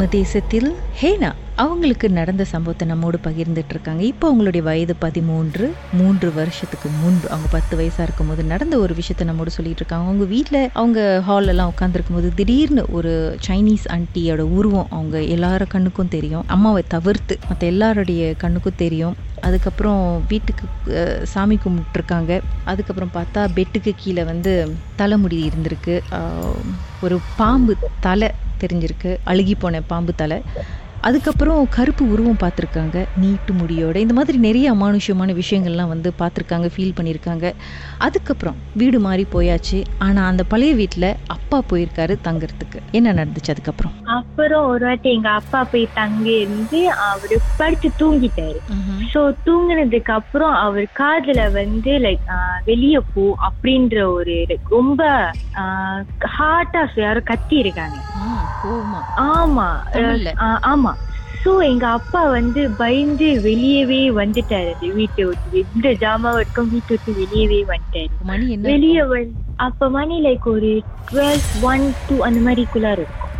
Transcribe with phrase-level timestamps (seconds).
[0.00, 0.68] நம்ம தேசத்தில்
[1.00, 7.48] ஹேனா அவங்களுக்கு நடந்த சம்பவத்தை நம்மோடு பகிர்ந்துட்டு இருக்காங்க இப்போ அவங்களுடைய வயது பதிமூன்று மூன்று வருஷத்துக்கு முன்பு அவங்க
[7.50, 11.72] பத்து வயசா இருக்கும் போது நடந்த ஒரு விஷயத்த நம்மோடு சொல்லிட்டு இருக்காங்க அவங்க வீட்டில் அவங்க ஹால் எல்லாம்
[11.74, 13.12] உட்காந்துருக்கும் போது திடீர்னு ஒரு
[13.48, 16.46] சைனீஸ் ஆண்டியோட உருவம் அவங்க எல்லார கண்ணுக்கும் தெரியும்.
[16.46, 19.16] அம்மாவை தவிர்த்து மற்ற எல்லாருடைய கண்ணுக்கும் தெரியும்.
[19.40, 20.64] அதுக்கப்புறம் வீட்டுக்கு
[21.34, 22.32] சாமி கும்பிட்டுருக்காங்க
[22.64, 24.52] அதுக்கப்புறம் பார்த்தா பெட்டுக்கு கீழே வந்து
[24.96, 25.96] தலைமுடி இருந்திருக்கு.
[27.00, 27.74] ஒரு பாம்பு
[28.06, 28.30] தலை
[28.64, 29.12] தெரிஞ்சிருக்கு.
[29.24, 30.40] அழுகி போன பாம்பு தலை.
[31.08, 32.96] அதுக்கப்புறம் கருப்பு உருவம் பார்த்துருக்காங்க.
[33.20, 33.96] நீட்டு முடியோட.
[33.96, 37.46] இந்த மாதிரி நிறைய அமானுஷ்யமான விஷயங்கள்லாம் வந்து பார்த்துருக்காங்க ஃபீல் பண்ணியிருக்காங்க.
[38.06, 39.78] அதுக்கப்புறம் வீடு மாறி போயாச்சு.
[40.06, 42.80] ஆனால் அந்த பழைய வீட்டில் அப்பா போயிருக்காரு தங்குறதுக்கு.
[42.90, 43.94] என்ன நடந்துச்சு அதுக்கப்புறம்?
[44.18, 48.60] அப்புறம் ஒரு வாட்டி எங்க அப்பா போய் தங்கி இருந்து அவரு படுத்து தூங்கிட்டாரு.
[49.14, 52.28] சோ தூங்குனதுக்கு அப்புறம் அவர் காதுல வந்து லைக்
[52.70, 54.36] வெளிய போ அப்படின்ற ஒரு
[54.76, 55.02] ரொம்ப
[56.38, 57.98] ஹார்ட்டா யாரோ கத்தி இருக்காங்க
[59.24, 59.68] ஆமா.
[60.70, 60.92] ஆமா.
[61.42, 65.50] சோ எங்க அப்பா வந்து பயந்து வெளியவே வந்துட்டாரு வீட்டை விட்டு.
[65.62, 68.10] எந்த ஜாமான் இருக்கும் வீட்டை விட்டு வெளியவே வந்துட்டாரு.
[68.70, 70.70] வெளிய வந்து அப்ப மணி லைக் ஒரு
[71.08, 73.32] டுவெல் ஒன் டூ அந்த மாதிரிக்குள்ளார இருக்கும்.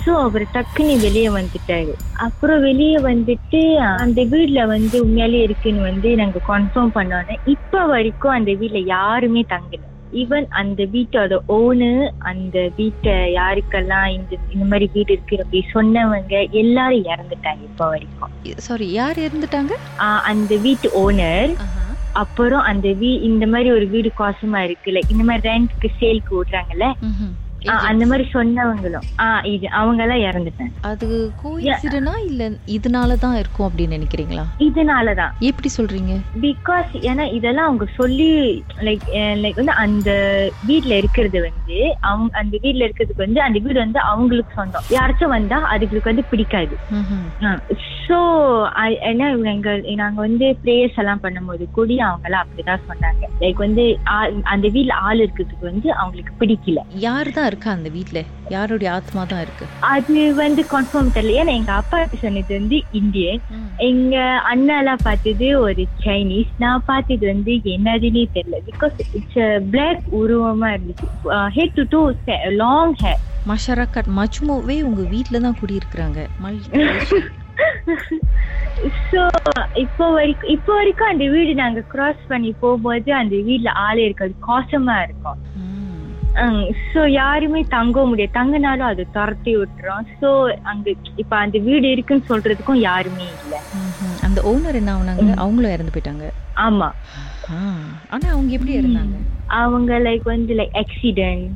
[0.00, 1.92] ஸோ அவர் டக்குன்னு வெளியே வந்துட்டாரு.
[2.26, 3.60] அப்புறம் வெளியே வந்துட்டு
[3.98, 9.82] அந்த வீட்ல வந்து உண்மையாலே இருக்குன்னு வந்து நாங்க கன்ஃபார்ம் பண்ணோன்னே இப்ப வரைக்கும் அந்த வீட்ல யாருமே தங்கல.
[10.12, 17.06] ஈவன் அந்த வீட்டோட ஓனர் அந்த வீட்டை யாருக்கெல்லாம் இந்த இந்த மாதிரி வீடு இருக்கு அப்படி சொன்னவங்க எல்லாரும்
[17.06, 18.32] இறந்துட்டாங்க இப்ப வரைக்கும்.
[18.58, 21.52] சாரி யார் இருந்துட்டாங்க ஆஹ், அந்த வீட்டு ஓனர்
[22.14, 26.86] அப்புறம் அந்த வீ இந்த மாதிரி ஒரு வீடு காசமா இருக்குல்ல இந்த மாதிரி ரெண்ட்க்கு சேல்க்கு விடுறாங்கல்ல.
[27.02, 27.32] ஆஹ்,
[27.88, 29.06] அந்த மாதிரி சொன்னவங்களும்.
[29.52, 30.72] இது அவங்க எல்லாம் இறந்துட்டாங்க.
[30.90, 31.06] அது
[31.42, 32.42] கோயின்சிடனா இல்ல
[32.76, 34.44] இதனால தான் இருக்கும் அப்படின்னு நினைக்கிறீங்களா?
[34.66, 36.14] இதனாலதான் எப்படி சொல்றீங்க?
[36.44, 38.30] பிகாஸ் ஏன்னா இதெல்லாம் அவங்க சொல்லி
[38.86, 39.06] லைக்
[39.42, 40.10] லைக் வந்து அந்த
[40.62, 41.78] வீட்ல இருக்கிறது வந்து
[42.08, 44.86] அவங்க அந்த வீட்ல இருக்கிறதுக்கு வந்து அந்த வீடு வந்து அவங்களுக்கு சொந்தம்.
[44.96, 46.74] யாராச்சும் வந்தா அதுங்களுக்கு வந்து பிடிக்காது.
[48.04, 48.18] ஸோ
[49.10, 49.70] ஏன்னா எங்க
[50.02, 53.24] நாங்க வந்து ப்ரேயர்ஸ் எல்லாம் பண்ணும்போது கூடி அவங்க எல்லாம் அப்படிதான் சொன்னாங்க.
[53.42, 53.84] லைக் வந்து
[54.52, 56.80] அந்த வீட்ல ஆள் இருக்கிறதுக்கு வந்து அவங்களுக்கு பிடிக்கல.
[57.04, 58.18] யார் தான் இருக்கா அந்த வீட்ல?
[58.54, 59.66] யாருடைய ஆத்மா தான் இருக்கு?
[59.92, 61.36] அது வந்து கன்ஃபார்ம் தெரியல.
[61.40, 63.40] ஏன்னா எங்க அப்பா சொன்னது வந்து இந்தியன்.
[63.88, 64.16] எங்க
[64.52, 68.58] அண்ணா எல்லாம் பார்த்தது ஒரு சைனீஸ் நான் பார்த்தது வந்து என்னதுன்னே தெரியல.
[68.70, 69.40] பிகாஸ் இட்ஸ்
[69.74, 71.08] பிளாக் உருவமா இருந்துச்சு.
[71.58, 72.02] Head to too
[72.62, 76.20] long hair மஷரக்கட் மஜ்மோவே உங்க வீட்ல தான் குடியிருக்கிறாங்க.
[79.04, 79.20] ஸோ
[79.82, 84.96] இப்போ வரைக்கும் இப்போ வரைக்கும் அந்த வீடு நாங்க கிராஸ் பண்ணி போகும்போது அந்த வீட்ல ஆளே இருக்காது காசமா
[85.06, 85.38] இருக்கும்.
[86.88, 88.32] ஸோ யாருமே தங்க முடியாது.
[88.32, 90.06] தங்கினாலும் அது துரத்தி விட்டுரும்.
[90.20, 90.28] ஸோ
[90.64, 90.86] அங்க
[91.16, 93.60] இப்ப அந்த வீடு இருக்குன்னு சொல்றதுக்கும் யாருமே இல்லை.
[94.20, 95.28] அந்த ஓனர் என்ன ஆகுனாங்க?
[95.36, 96.26] அவங்களும் இறந்து போயிட்டாங்க.
[96.66, 96.88] ஆமா.
[98.10, 99.16] ஆனா அவங்க எப்படி இருந்தாங்க
[99.58, 101.46] அவங்க லைக் வந்து லைக் ஆக்சிடென்ட்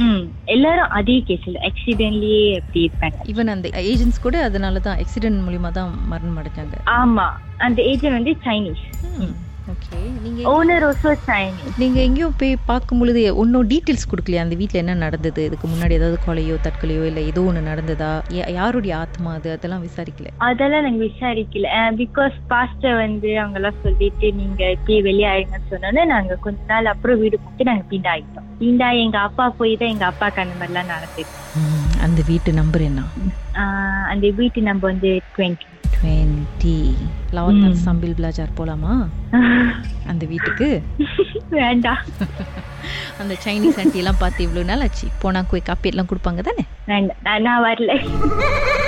[0.00, 0.24] ம்.
[0.46, 3.18] எல்லாரும் அதே கேஸ்ல ஆக்சிடென்ட்லயே அப்படி இருப்பாங்க.
[3.32, 6.76] ஈவன் அந்த ஏஜென்ட்ஸ் கூட அதனால தான் ஆக்சிடென்ட் மூலியமா தான் மரணம் அடைஞ்சாங்க.
[6.98, 7.26] ஆமா.
[7.58, 8.84] அந்த ஏஜென்ட் வந்து சைனீஸ்
[9.88, 10.00] ஓகே.
[10.24, 14.42] நீங்க ஓனர் ஆல்சோ சைனீஸ் நீங்க எங்கேயோ போய் பார்க்கும் பொழுது ஒன்றும் டீட்டெயில்ஸ் கொடுக்கலையா?
[14.44, 15.40] அந்த வீட்ல என்ன நடந்தது?
[15.48, 18.10] இதுக்கு முன்னாடி ஏதாவது கொலையோ தற்கொலையோ இல்லை ஏதோ ஒன்று நடந்ததா?
[18.58, 19.48] யாருடைய ஆத்மா அது?
[19.56, 20.30] அதெல்லாம் விசாரிக்கல.
[20.48, 21.68] அதெல்லாம் நாங்க விசாரிக்கல.
[22.00, 27.20] பிகாஸ் பாஸ்டர் வந்து அவங்க எல்லாம் சொல்லிட்டு நீங்க இப்பயே வெளியே ஆயிடுங்கன்னு சொன்னோன்னே நாங்க கொஞ்ச நாள் அப்புறம்
[27.22, 31.36] வீடு போட்டு நாங்க பீண்டா ஆயிட்டோம் பீண்டா எங்க அப்பா போய் தான் எங்க அப்பாக்கு அந்த மாதிரிலாம் நடந்துச்சு
[32.06, 33.00] அந்த வீட்டு நம்பர் என்ன?
[34.12, 36.76] அந்த வீட்டு நம்ம வந்து டுவெண்ட்டி டுவெண்ட்டி
[37.32, 39.06] லவத்தார் சம்பில் பிளாஜார் போலாமா?
[40.06, 40.82] அந்த வீட்டுக்கு?
[41.50, 41.98] வேண்டாம்.
[43.20, 45.08] அந்த சைனீஸ் ஆண்டி எல்லாம் பார்த்து இவ்வளோ நாள் ஆச்சு.
[45.20, 46.64] போனா போய் காப்பி எல்லாம் கொடுப்பாங்க தானே?
[46.86, 47.42] வேண்டாம்.
[47.42, 47.92] நான் வரல.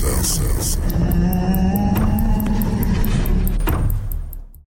[0.00, 0.80] Sensa.